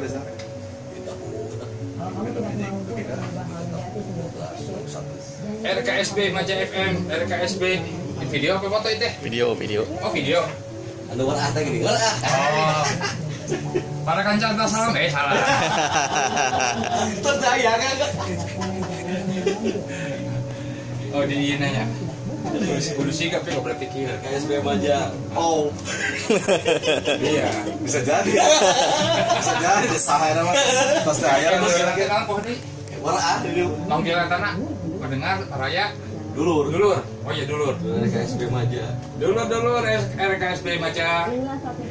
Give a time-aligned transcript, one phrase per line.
[0.00, 0.20] Desa.
[0.90, 1.12] Kita.
[5.60, 7.62] RKSB Maja FM, RKSB
[8.32, 9.08] video apa foto itu?
[9.20, 9.84] Video, video.
[10.00, 10.40] Oh video.
[11.12, 12.14] Anu warah teh gini, warah.
[12.24, 12.84] Oh.
[14.06, 15.34] Para kanca antar salam eh salah.
[17.18, 17.96] Percaya kan?
[21.12, 21.84] Oh di nanya.
[22.96, 24.08] Kudu sigap ya boleh pikir.
[24.20, 25.12] KSB Maja.
[25.36, 25.68] Oh,
[27.20, 27.48] Iya.
[27.80, 28.30] bisa jadi.
[29.36, 29.86] bisa jadi
[30.40, 30.54] mah.
[31.04, 32.02] Pasti lagi.
[32.06, 32.56] tanah pohon ini.
[33.00, 33.64] Warah dulu.
[34.28, 34.52] Tanah.
[35.00, 35.86] Mendengar raya
[36.30, 36.70] Dulur.
[36.70, 36.98] dulur.
[37.26, 37.74] Oh iya dulur.
[37.76, 38.84] Dulur KSB Maja.
[39.18, 39.82] Dulur dulur
[40.16, 41.26] RKSB Maja.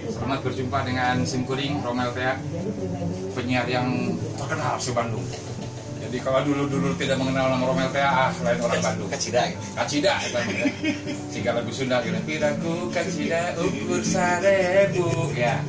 [0.09, 2.39] Selamat berjumpa dengan Sim Kuring Romel Tea.
[3.35, 5.25] Penyiar yang terkenal di Bandung.
[5.99, 9.09] Jadi kalau dulu-dulu tidak mengenal nama Romel Tea, ah lain orang Bandung.
[9.11, 9.43] Kacida.
[9.75, 10.65] Kacida itu namanya.
[11.29, 12.19] Jika lagu Sunda gitu.
[12.23, 15.59] Piraku kacida ukur sarebu ya.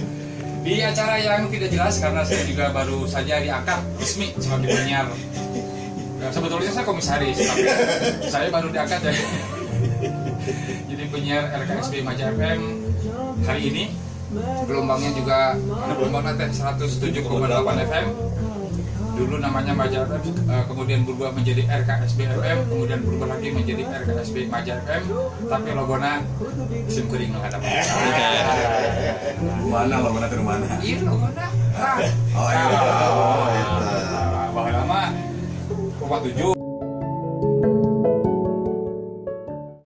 [0.61, 5.09] Di acara yang tidak jelas karena saya juga baru saja diangkat resmi sebagai penyiar.
[6.21, 7.65] Ya, sebetulnya saya komisaris, tapi
[8.29, 9.15] saya baru diangkat ya.
[10.93, 12.61] Jadi penyiar RKSB Maja FM
[13.49, 13.85] hari ini
[14.69, 17.25] gelombangnya juga ada gelombang nanti 107,8
[17.89, 18.07] FM
[19.21, 24.37] dulu namanya Maja FM eh, kemudian berubah menjadi RKSB FM kemudian berubah lagi menjadi RKSB
[24.49, 25.03] FM
[25.45, 26.13] tapi logona
[26.89, 27.59] sim kuring nggak ada
[29.71, 30.67] Mana lo mana ke mana?
[30.81, 31.47] iya logona
[31.81, 32.65] Oh, iya.
[33.09, 33.49] Oh,
[34.53, 35.01] bahwa lama
[36.21, 36.60] tujuh